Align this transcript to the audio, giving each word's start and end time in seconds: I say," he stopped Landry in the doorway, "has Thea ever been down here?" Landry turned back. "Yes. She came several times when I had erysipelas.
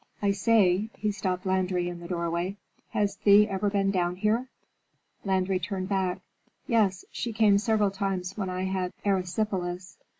I 0.19 0.31
say," 0.31 0.89
he 0.97 1.11
stopped 1.11 1.45
Landry 1.45 1.87
in 1.87 1.99
the 1.99 2.07
doorway, 2.07 2.57
"has 2.89 3.17
Thea 3.17 3.47
ever 3.51 3.69
been 3.69 3.91
down 3.91 4.15
here?" 4.15 4.49
Landry 5.23 5.59
turned 5.59 5.89
back. 5.89 6.21
"Yes. 6.65 7.05
She 7.11 7.31
came 7.31 7.59
several 7.59 7.91
times 7.91 8.35
when 8.35 8.49
I 8.49 8.63
had 8.63 8.93
erysipelas. 9.05 9.97